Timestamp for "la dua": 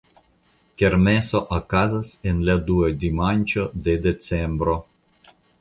2.49-2.91